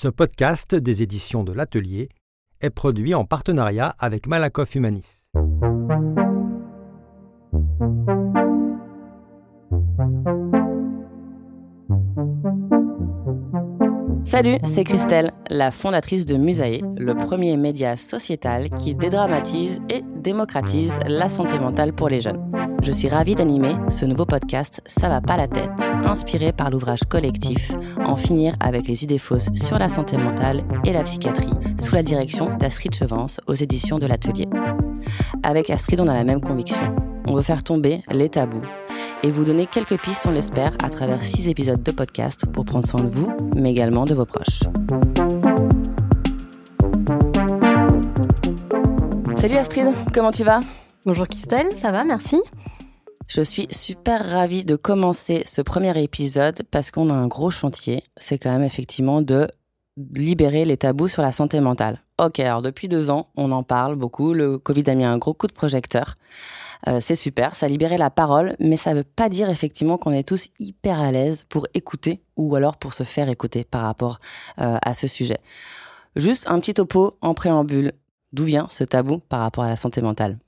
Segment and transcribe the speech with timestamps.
[0.00, 2.08] Ce podcast des éditions de l'Atelier
[2.60, 5.28] est produit en partenariat avec Malakoff Humanis.
[14.22, 20.92] Salut, c'est Christelle, la fondatrice de Musae, le premier média sociétal qui dédramatise et démocratise
[21.08, 22.67] la santé mentale pour les jeunes.
[22.82, 27.00] Je suis ravie d'animer ce nouveau podcast Ça va pas la tête, inspiré par l'ouvrage
[27.08, 27.72] collectif
[28.04, 32.02] En finir avec les idées fausses sur la santé mentale et la psychiatrie, sous la
[32.02, 34.48] direction d'Astrid Chevance aux éditions de l'Atelier.
[35.42, 36.94] Avec Astrid, on a la même conviction.
[37.26, 38.62] On veut faire tomber les tabous
[39.22, 42.86] et vous donner quelques pistes, on l'espère, à travers six épisodes de podcast pour prendre
[42.86, 44.62] soin de vous, mais également de vos proches.
[49.36, 50.60] Salut Astrid, comment tu vas?
[51.06, 52.40] Bonjour Christelle, ça va, merci.
[53.28, 58.02] Je suis super ravie de commencer ce premier épisode parce qu'on a un gros chantier.
[58.16, 59.48] C'est quand même effectivement de
[60.14, 62.02] libérer les tabous sur la santé mentale.
[62.18, 64.32] Ok, alors depuis deux ans, on en parle beaucoup.
[64.32, 66.16] Le Covid a mis un gros coup de projecteur.
[66.88, 69.98] Euh, c'est super, ça a libéré la parole, mais ça ne veut pas dire effectivement
[69.98, 73.82] qu'on est tous hyper à l'aise pour écouter ou alors pour se faire écouter par
[73.82, 74.18] rapport
[74.60, 75.38] euh, à ce sujet.
[76.16, 77.92] Juste un petit topo en préambule.
[78.32, 80.38] D'où vient ce tabou par rapport à la santé mentale?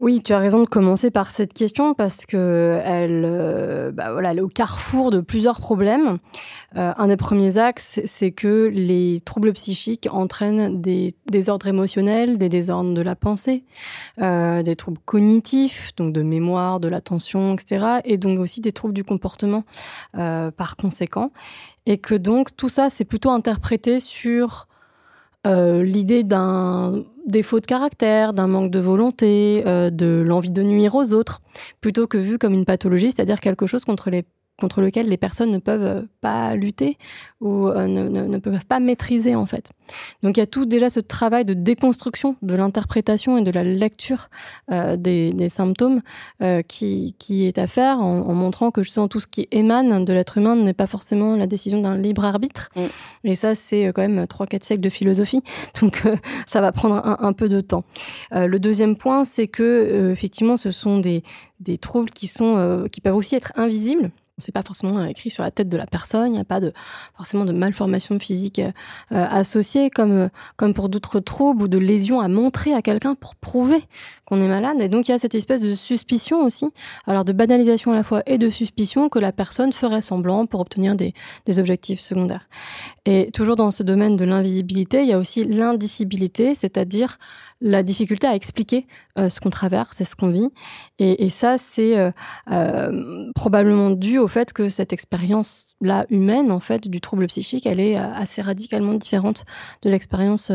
[0.00, 4.30] Oui, tu as raison de commencer par cette question parce que elle, euh, bah voilà,
[4.30, 6.16] elle est au carrefour de plusieurs problèmes.
[6.76, 12.48] Euh, un des premiers axes, c'est que les troubles psychiques entraînent des désordres émotionnels, des
[12.48, 13.64] désordres de la pensée,
[14.22, 18.94] euh, des troubles cognitifs, donc de mémoire, de l'attention, etc., et donc aussi des troubles
[18.94, 19.64] du comportement
[20.12, 21.30] par conséquent,
[21.84, 24.66] et que donc tout ça, c'est plutôt interprété sur
[25.46, 31.12] l'idée d'un défaut de caractère, d'un manque de volonté, euh, de l'envie de nuire aux
[31.12, 31.40] autres,
[31.80, 34.24] plutôt que vu comme une pathologie, c'est-à-dire quelque chose contre les
[34.60, 36.98] contre lequel les personnes ne peuvent euh, pas lutter
[37.40, 39.70] ou euh, ne, peuvent pas maîtriser en fait.
[40.22, 43.64] Donc il y a tout déjà ce travail de déconstruction de l'interprétation et de la
[43.64, 44.28] lecture
[44.70, 46.02] euh, des, symptômes
[46.68, 47.14] qui,
[47.46, 50.74] est à faire en, montrant que justement tout ce qui émane de l'être humain n'est
[50.74, 52.68] pas forcément la décision d'un libre arbitre.
[52.76, 52.80] Mm.
[53.24, 55.42] Et ça c'est quand même 3-4 siècles de philosophie,
[55.80, 56.06] donc
[56.46, 57.84] ça va prendre un, peu de temps.
[58.32, 61.22] le deuxième point c'est que effectivement ce sont des,
[61.58, 65.50] des troubles qui, sont, qui peuvent aussi être invisibles c'est pas forcément écrit sur la
[65.50, 66.60] tête de la personne, il n'y a pas
[67.16, 68.70] forcément de malformation physique euh,
[69.10, 73.36] associée comme, euh, comme pour d'autres troubles ou de lésions à montrer à quelqu'un pour
[73.36, 73.82] prouver
[74.26, 74.80] qu'on est malade.
[74.80, 76.66] Et donc il y a cette espèce de suspicion aussi,
[77.06, 80.60] alors de banalisation à la fois et de suspicion que la personne ferait semblant pour
[80.60, 81.12] obtenir des,
[81.58, 82.48] objectifs secondaires.
[83.06, 87.18] Et toujours dans ce domaine de l'invisibilité, il y a aussi l'indicibilité, c'est-à-dire
[87.60, 88.86] la difficulté à expliquer
[89.18, 90.48] euh, ce qu'on traverse et ce qu'on vit.
[90.98, 91.98] Et, ça, c'est
[92.50, 97.80] euh, probablement dû au fait que cette expérience-là humaine, en fait, du trouble psychique, elle
[97.80, 99.44] est assez radicalement différente
[99.82, 100.50] de l'expérience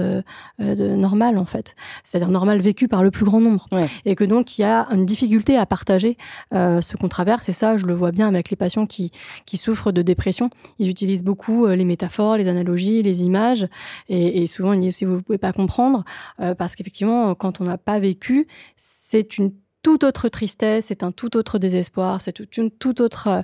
[0.57, 1.75] normale, en fait.
[2.03, 3.67] C'est-à-dire normale vécue par le plus grand nombre.
[4.05, 6.17] Et que donc, il y a une difficulté à partager
[6.51, 7.49] ce qu'on traverse.
[7.49, 9.11] Et ça, je le vois bien avec les patients qui,
[9.45, 10.49] qui souffrent de dépression.
[10.79, 13.67] Ils utilisent beaucoup les métaphores, les analogies, les images.
[14.09, 16.03] Et, et souvent, ils disent, si vous ne pouvez pas comprendre,
[16.57, 18.47] parce qu'effectivement, effectivement, quand on n'a pas vécu,
[18.77, 19.51] c'est une
[19.85, 23.41] toute autre tristesse, c'est un tout autre désespoir, c'est une toute autre euh,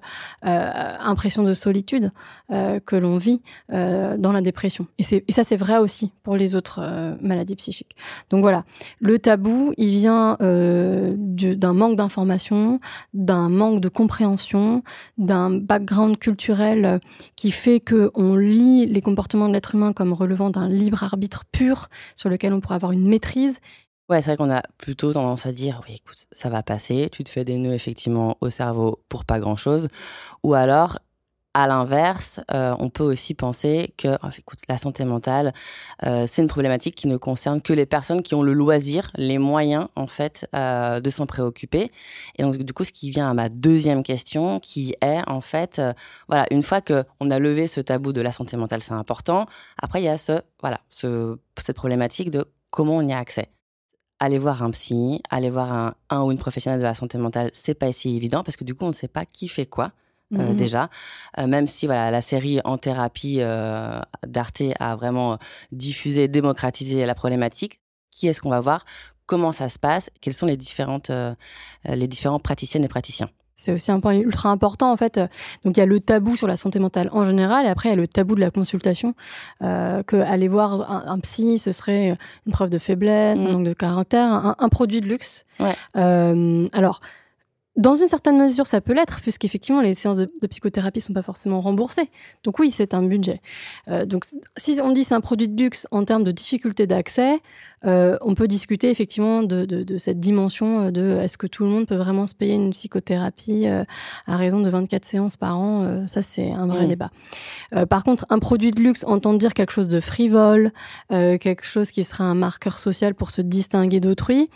[0.48, 2.10] euh, impression de solitude
[2.52, 4.88] euh, que l'on vit dans la dépression.
[4.98, 6.82] Et, ça, c'est vrai aussi pour les autres
[7.22, 7.96] maladies psychiques.
[8.32, 8.66] Donc voilà,
[9.00, 12.80] le tabou, il vient d'un manque d'information,
[13.14, 14.84] d'un manque de compréhension,
[15.20, 17.00] d'un background culturel
[17.36, 21.44] qui fait que on lit les comportements de l'être humain comme relevant d'un libre arbitre
[21.52, 23.60] pur sur lequel on pourrait avoir une maîtrise
[24.12, 27.24] Ouais, c'est vrai qu'on a plutôt tendance à dire, oui, écoute, ça va passer, tu
[27.24, 29.88] te fais des nœuds effectivement au cerveau pour pas grand-chose.
[30.44, 31.00] Ou alors,
[31.54, 35.54] à l'inverse, euh, on peut aussi penser que, oh, écoute, la santé mentale,
[36.04, 39.38] euh, c'est une problématique qui ne concerne que les personnes qui ont le loisir, les
[39.38, 41.90] moyens, en fait, euh, de s'en préoccuper.
[42.38, 45.82] Et donc, du coup, ce qui vient à ma deuxième question, qui est, en fait,
[46.28, 49.46] voilà, une fois que on a levé ce tabou de la santé mentale, c'est important.
[49.82, 53.48] Après, il y a ce, voilà, ce, cette problématique de comment on y a accès
[54.22, 57.74] aller voir un psy, aller voir un, ou une professionnelle de la santé mentale, c'est
[57.74, 59.92] pas si évident parce que du coup, on ne sait pas qui fait quoi.
[60.34, 60.56] Euh, mhm.
[60.56, 60.90] déjà,
[61.40, 65.40] euh, même si voilà la série En thérapie euh, d'Arte a vraiment
[65.74, 67.82] diffusé, démocratisé la problématique,
[68.12, 68.86] qui est-ce qu'on va voir,
[69.26, 71.12] comment ça se passe, quelles sont les différentes
[71.84, 73.30] les différents praticiennes et praticiens.
[73.62, 75.20] C'est aussi un point ultra important en fait.
[75.64, 77.92] Donc il y a le tabou sur la santé mentale en général et après il
[77.92, 79.14] y a le tabou de la consultation.
[79.62, 82.18] Euh, que aller voir un, psy, ce serait
[82.48, 83.52] une preuve de faiblesse, un mm.
[83.52, 85.46] manque de caractère, un, produit de luxe.
[85.60, 85.76] Ouais.
[85.96, 87.02] Euh, alors
[87.78, 91.22] dans une certaine mesure, ça peut l'être, puisqu'effectivement, les séances de, psychothérapie ne sont pas
[91.22, 92.10] forcément remboursées.
[92.44, 93.42] Donc oui, c'est un budget.
[93.88, 94.26] Euh, donc
[94.58, 97.40] si on dit c'est un produit de luxe en termes de difficulté d'accès,
[97.86, 101.88] euh, on peut discuter effectivement de, cette dimension euh, de est-ce que tout le monde
[101.88, 106.52] peut vraiment se payer une psychothérapie à raison de 24 séances par an Ça, c'est
[106.52, 107.10] un vrai débat.
[107.90, 110.72] par contre, un produit de luxe, entend dire quelque chose de frivole,
[111.10, 114.50] quelque chose qui sera un marqueur social pour se distinguer d'autrui,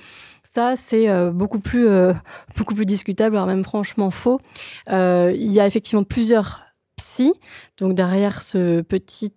[0.55, 2.13] ça, c'est euh, beaucoup plus euh,
[2.55, 4.39] beaucoup plus discutable, voire même franchement faux.
[4.89, 6.63] Euh, il y a effectivement plusieurs
[6.95, 7.33] psy.
[7.77, 9.33] Donc derrière ce petit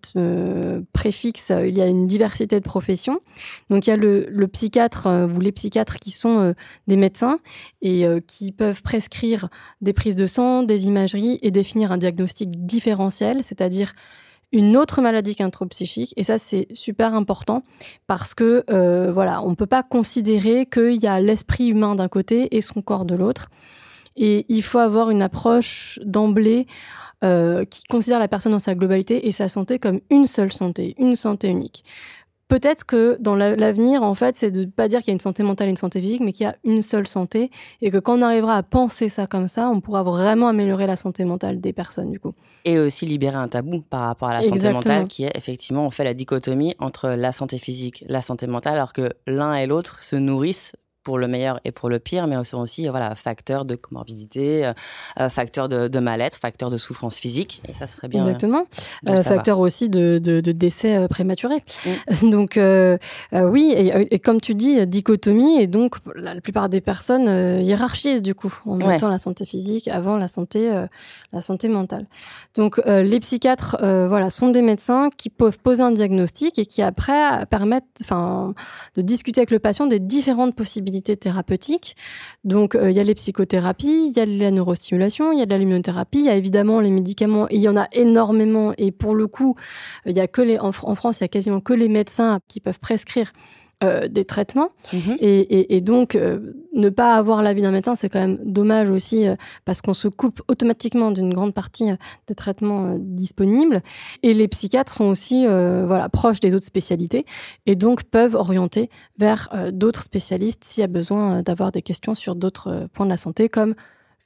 [0.92, 3.18] préfixe, il y a une diversité de professions.
[3.68, 6.54] Donc il y a le, psychiatre ou les psychiatres qui sont
[6.86, 7.40] des médecins
[7.82, 9.48] et qui peuvent prescrire
[9.80, 13.92] des prises de sang, des imageries et définir un diagnostic différentiel, c'est-à-dire
[14.52, 16.14] une autre maladie qu'un trouble psychique.
[16.16, 17.62] Et ça, c'est super important
[18.06, 22.08] parce que, euh, voilà, on ne peut pas considérer qu'il y a l'esprit humain d'un
[22.08, 23.50] côté et son corps de l'autre.
[24.16, 26.66] Et il faut avoir une approche d'emblée
[27.24, 30.94] euh, qui considère la personne dans sa globalité et sa santé comme une seule santé,
[30.98, 31.84] une santé unique
[32.48, 35.20] peut-être que dans l'avenir, en fait, c'est de ne pas dire qu'il y a une
[35.20, 37.50] santé mentale et une santé physique, mais qu'il y a une seule santé,
[37.82, 40.96] et que quand on arrivera à penser ça comme ça, on pourra vraiment améliorer la
[40.96, 42.32] santé mentale des personnes, du coup.
[42.64, 45.90] Et aussi libérer un tabou par rapport à la santé mentale, qui est effectivement, on
[45.90, 50.02] fait la dichotomie entre la santé physique, la santé mentale, alors que l'un et l'autre
[50.02, 50.72] se nourrissent
[51.08, 54.74] pour le meilleur et pour le pire, mais sont aussi voilà, facteurs de comorbidité, euh,
[55.18, 57.62] euh, facteurs de, mal-être, facteurs de souffrance physique.
[57.66, 58.26] Et ça serait bien.
[58.26, 58.66] Exactement.
[59.08, 61.64] Euh, facteur aussi de, de, décès prématuré.
[62.20, 62.30] Mm.
[62.30, 62.60] Donc,
[63.32, 68.54] oui, et, comme tu dis, dichotomie, et donc la, plupart des personnes hiérarchisent du coup
[68.66, 70.70] en mettant la santé physique avant la santé,
[71.32, 72.04] la santé mentale.
[72.54, 77.46] Donc, les psychiatres voilà, sont des médecins qui peuvent poser un diagnostic et qui après
[77.46, 77.84] permettent
[78.94, 81.96] de discuter avec le patient des différentes possibilités thérapeutiques.
[82.44, 85.46] Donc, euh, il y a les psychothérapies, il y a la neurostimulation, il y a
[85.46, 88.72] de la lumiothérapie, il y a évidemment les médicaments, il y en a énormément.
[88.78, 89.56] Et pour le coup,
[90.06, 92.40] il y a que les, en, en France, il y a quasiment que les médecins
[92.48, 93.32] qui peuvent prescrire
[93.84, 94.70] euh, des traitements.
[94.92, 95.18] Mhm.
[95.20, 99.36] Et, donc, euh, ne pas avoir l'avis d'un médecin, c'est quand même dommage aussi, euh,
[99.64, 101.88] parce qu'on se coupe automatiquement d'une grande partie
[102.26, 103.80] des traitements disponibles.
[104.24, 107.24] Et les psychiatres sont aussi voilà, proches des autres spécialités,
[107.66, 112.34] et donc peuvent orienter vers d'autres spécialistes s'il y a besoin d'avoir des questions sur
[112.34, 113.76] d'autres points de la santé, comme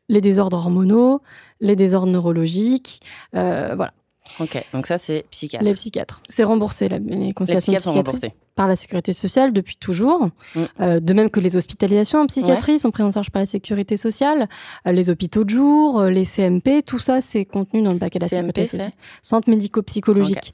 [0.08, 1.20] les désordres hormonaux,
[1.60, 3.00] les désordres neurologiques,
[3.34, 3.92] voilà.
[4.40, 5.64] Ok, donc ça c'est psychiatre.
[5.64, 6.22] Les psychiatres.
[6.28, 8.34] C'est remboursé, les consultations les sont remboursées.
[8.54, 10.28] Par la sécurité sociale depuis toujours.
[10.54, 10.60] Mm.
[10.80, 13.96] Euh, de même que les hospitalisations en psychiatrie sont prises en charge par la sécurité
[13.96, 14.48] sociale.
[14.86, 18.18] Euh, les hôpitaux de jour, euh, les CMP, tout ça c'est contenu dans le paquet
[18.18, 18.92] de la sécurité sociale.
[19.22, 20.52] Centre médico-psychologique.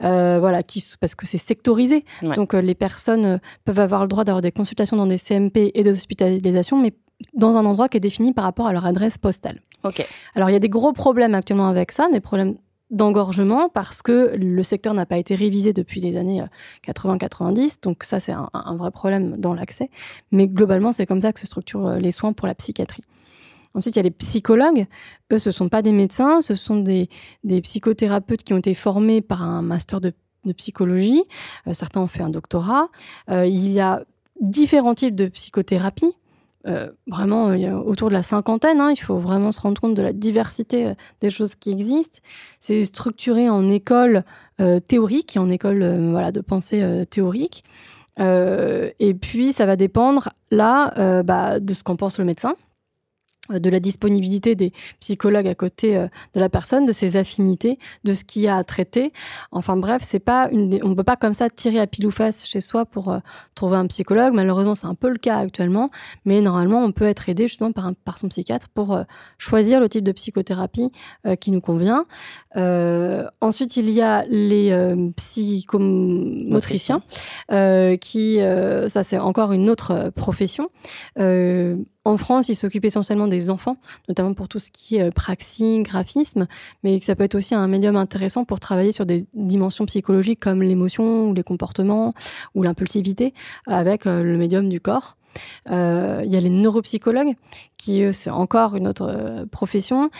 [0.00, 2.04] voilà, qui, parce que c'est sectorisé.
[2.22, 5.90] Donc les personnes peuvent avoir le droit d'avoir des consultations dans des CMP et des
[5.90, 6.92] hospitalisations, mais
[7.34, 9.60] dans un endroit qui est défini par rapport à leur adresse postale.
[9.84, 10.06] Ok.
[10.34, 12.56] Alors il y a des gros problèmes actuellement avec ça, des problèmes
[12.90, 16.42] d'engorgement parce que le secteur n'a pas été révisé depuis les années
[16.86, 17.60] 80-90.
[17.60, 19.90] Euh, Donc ça, c'est un, vrai problème dans l'accès.
[20.32, 23.02] Mais globalement, c'est comme ça que se structurent euh, les soins pour la psychiatrie.
[23.74, 24.86] Ensuite, il y a les psychologues.
[25.32, 27.08] Eux, ce ne sont pas des médecins, ce sont des,
[27.62, 30.14] psychothérapeutes qui ont été formés par un master de,
[30.56, 31.22] psychologie.
[31.66, 32.88] Euh, certains ont fait un doctorat.
[33.28, 34.02] il y a
[34.40, 36.14] différents types de psychothérapie.
[36.68, 38.80] Euh, vraiment a autour de la cinquantaine.
[38.80, 42.18] Hein, il faut vraiment se rendre compte de la diversité euh, des choses qui existent.
[42.60, 44.24] C'est structuré en école
[44.60, 47.64] euh, théorique, en école voilà, de pensée théorique.
[48.18, 52.54] et puis, ça va dépendre là bah, de ce qu'en pense le médecin
[53.50, 58.12] de la disponibilité des psychologues à côté euh, de la personne, de ses affinités, de
[58.12, 59.12] ce qu'il y a à traiter.
[59.52, 62.46] Enfin bref, c'est pas une, on peut pas comme ça tirer à pile ou face
[62.46, 63.18] chez soi pour euh,
[63.54, 64.34] trouver un psychologue.
[64.34, 65.90] Malheureusement, c'est un peu le cas actuellement,
[66.24, 69.02] mais normalement, on peut être aidé justement par, par son psychiatre pour euh,
[69.38, 70.90] choisir le type de psychothérapie
[71.40, 72.06] qui nous convient.
[73.40, 74.72] ensuite, il y a les
[75.16, 77.02] psychomotriciens,
[78.00, 80.70] qui, ça c'est encore une autre profession.
[82.08, 83.76] En France, il s'occupe essentiellement des enfants,
[84.08, 86.46] notamment pour tout ce qui est euh, praxing, graphisme,
[86.82, 90.62] mais ça peut être aussi un médium intéressant pour travailler sur des dimensions psychologiques comme
[90.62, 92.14] l'émotion ou les comportements
[92.54, 93.34] ou l'impulsivité
[93.66, 95.18] avec euh, le médium du corps.
[95.70, 97.34] Euh, il y a les neuropsychologues,
[97.76, 100.10] qui c'est encore une autre profession,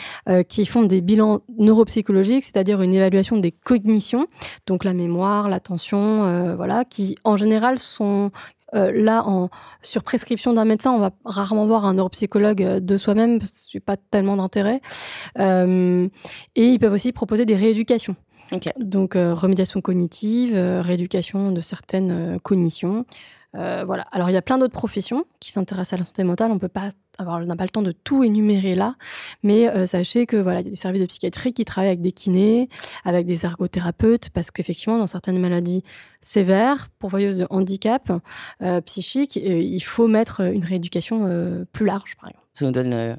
[0.49, 4.27] qui font des bilans neuropsychologiques, c'est-à-dire une évaluation des cognitions,
[4.67, 8.31] donc la mémoire, l'attention, voilà, qui en général sont
[8.75, 9.49] euh, là, en,
[9.83, 13.79] sur prescription d'un médecin, on va rarement voir un neuropsychologue euh, de soi-même, parce que
[13.79, 14.81] pas tellement d'intérêt.
[15.39, 16.09] Euh,
[16.55, 18.17] et ils peuvent aussi proposer des rééducations.
[18.79, 23.05] Donc, remédiation cognitive, rééducation de certaines cognitions.
[23.53, 24.07] voilà.
[24.11, 26.51] Alors, il y a plein d'autres professions qui s'intéressent à la santé mentale.
[26.51, 28.95] On ne peut pas alors, on n'a pas le temps de tout énumérer là,
[29.43, 32.01] mais euh, sachez que voilà, il y a des services de psychiatrie qui travaillent avec
[32.01, 32.69] des kinés,
[33.05, 35.83] avec des ergothérapeutes, parce qu'effectivement, dans certaines maladies
[36.21, 38.13] sévères, pourvoyeuses de handicap
[38.63, 41.09] euh, psychique, euh, il faut mettre une rééducation
[41.73, 42.47] plus large, par exemple.
[42.53, 43.19] Ça nous donne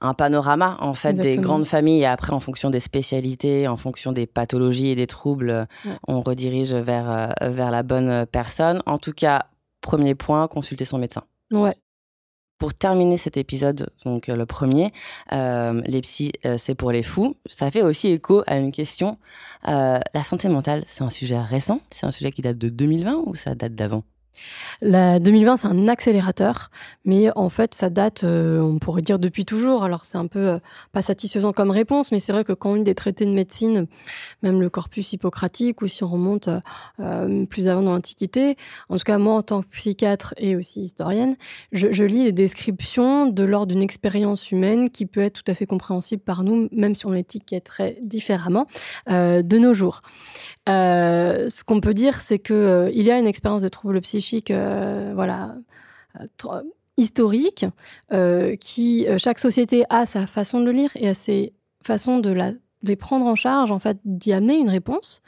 [0.00, 4.12] un panorama en fait des grandes familles et après en fonction des spécialités, en fonction
[4.12, 5.66] des pathologies et des troubles,
[6.08, 8.82] on redirige vers vers la bonne personne.
[8.86, 9.46] En tout cas,
[9.80, 11.22] premier point, consulter son médecin.
[11.52, 11.76] Ouais
[12.62, 14.92] pour terminer cet épisode, donc euh, le premier,
[15.32, 17.34] euh, les psys, euh, c'est pour les fous.
[17.46, 19.18] Ça fait aussi écho à une question.
[19.64, 21.80] la santé mentale, c'est un sujet récent?
[21.90, 24.04] C'est un sujet qui date de 2020 ou ça date d'avant?
[24.80, 26.70] La 2020, c'est un accélérateur,
[27.04, 29.84] mais en fait, ça date, euh, on pourrait dire depuis toujours.
[29.84, 30.58] Alors, c'est un peu euh,
[30.92, 33.86] pas satisfaisant comme réponse, mais c'est vrai que quand on lit des traités de médecine,
[34.42, 36.48] même le corpus hippocratique, ou si on remonte
[37.00, 38.56] euh, plus avant dans l'Antiquité,
[38.88, 41.36] en tout cas, moi, en tant que psychiatre et aussi historienne,
[41.72, 45.66] je, lis des descriptions de l'ordre d'une expérience humaine qui peut être tout à fait
[45.66, 48.66] compréhensible par nous, même si on l'étiquetterait différemment,
[49.08, 50.02] de nos jours.
[50.66, 55.12] Ce qu'on peut dire, c'est qu'il il y a une expérience de troubles psychiques euh,
[55.14, 55.56] voilà,
[56.20, 56.62] euh,
[56.96, 57.66] historique,
[58.12, 61.52] euh, qui chaque société a sa façon de lire et a ses
[61.82, 62.52] façons de la
[62.84, 65.22] les prendre en charge, en fait, d'y amener une réponse.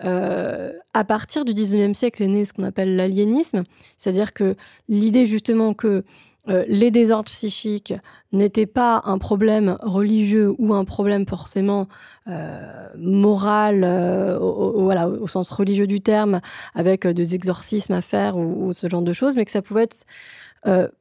[0.00, 3.62] à partir du 19e siècle est né ce qu'on appelle l'aliénisme,
[3.96, 4.56] c'est-à-dire que
[4.88, 6.02] l'idée justement que
[6.46, 7.94] les désordres psychiques
[8.32, 11.88] n'étaient pas un problème religieux ou un problème forcément
[12.28, 16.40] euh, moral euh, au, voilà, au sens religieux du terme,
[16.74, 19.84] avec euh, des exorcismes à faire ou, ce genre de choses, mais que ça pouvait
[19.84, 20.04] être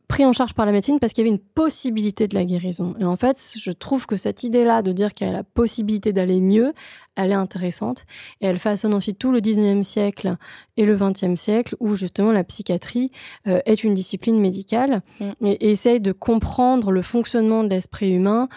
[0.08, 2.94] pris en charge par la médecine parce qu'il y avait une possibilité de la guérison.
[3.00, 6.14] Et en fait, je trouve que cette idée-là de dire qu'il y a la possibilité
[6.14, 6.72] d'aller mieux,
[7.16, 8.06] elle est intéressante.
[8.42, 10.36] Et elle façonne ensuite tout le 19e siècle
[10.78, 13.12] et le 20e siècle, où justement la psychiatrie
[13.46, 15.32] est une discipline médicale mm.
[15.46, 18.48] et, essaye de comprendre le fonctionnement de l'esprit humain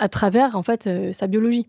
[0.00, 1.68] à travers en fait euh, sa biologie.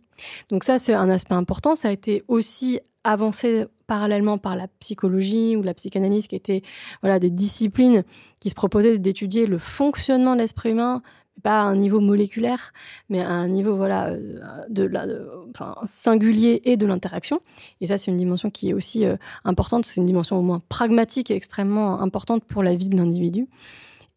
[0.49, 1.75] Donc ça c'est un aspect important.
[1.75, 6.61] Ça a été aussi avancé parallèlement par la psychologie ou la psychanalyse, qui étaient
[7.01, 8.03] voilà des disciplines
[8.39, 11.01] qui se proposaient d'étudier le fonctionnement de l'esprit humain,
[11.43, 12.73] pas à un niveau moléculaire,
[13.09, 15.05] mais à un niveau voilà euh, de, la,
[15.49, 17.41] enfin, singulier et de l'interaction.
[17.81, 19.85] Et ça, c'est une dimension qui est aussi euh, importante.
[19.85, 23.47] C'est une dimension au moins pragmatique et extrêmement importante pour la vie de l'individu.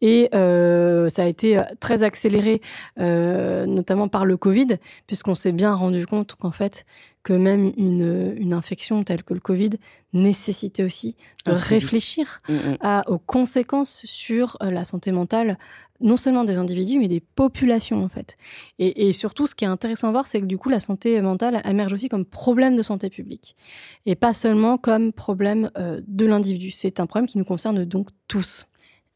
[0.01, 2.61] Et euh, ça a été très accéléré,
[2.99, 6.85] euh, notamment par le Covid, puisqu'on s'est bien rendu compte qu'en fait,
[7.23, 9.71] que même une, une, infection telle que le Covid
[10.13, 12.77] nécessitait aussi de réfléchir mm, mm.
[12.81, 15.57] À, aux conséquences sur la santé mentale
[16.01, 18.37] non seulement des individus, mais des populations, en fait.
[18.79, 21.61] Et, surtout, ce qui est intéressant à voir, c'est que du coup, la santé mentale
[21.65, 23.55] émerge aussi comme problème de santé publique,
[24.05, 26.71] et pas seulement comme problème de l'individu.
[26.71, 28.65] C'est un problème qui nous concerne donc tous.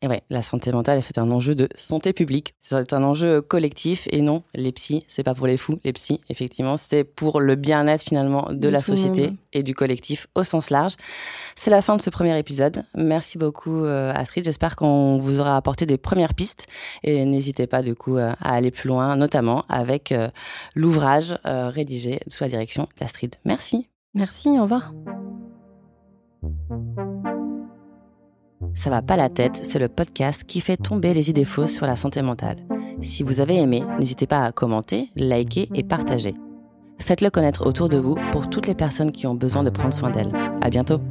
[0.02, 2.54] Et ouais, la santé mentale, c'est un enjeu de santé publique.
[2.58, 5.78] C'est un enjeu collectif et non, les psys, c'est pas pour les fous.
[5.84, 10.44] Les psys, effectivement, c'est pour le bien-être finalement de, la société et du collectif au
[10.44, 10.94] sens large.
[11.56, 12.86] C'est la fin de ce premier épisode.
[12.96, 14.46] Merci beaucoup euh, Astrid.
[14.46, 16.68] J'espère qu'on vous aura apporté des premières pistes
[17.04, 20.30] et n'hésitez pas du coup euh, à aller plus loin, notamment avec euh,
[20.76, 23.36] l'ouvrage rédigé sous la direction d'Astrid.
[23.44, 23.88] Merci.
[24.14, 24.50] Merci.
[24.50, 24.94] Au revoir.
[28.80, 31.86] Ça va pas la tête, c'est le podcast qui fait tomber les idées fausses sur
[31.86, 32.60] la santé mentale.
[33.02, 36.34] Si vous avez aimé, n'hésitez pas à commenter, liker et partager.
[36.98, 40.10] Faites-le connaître autour de vous pour toutes les personnes qui ont besoin de prendre soin
[40.10, 40.32] d'elles.
[40.62, 41.02] À bientôt!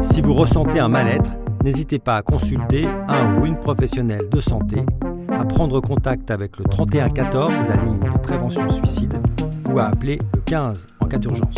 [0.00, 4.86] Si vous ressentez un mal-être, n'hésitez pas à consulter un ou une professionnelle de santé
[5.38, 9.20] à prendre contact avec le 3114, la ligne de prévention suicide,
[9.70, 11.54] ou à appeler le 15 en cas d'urgence.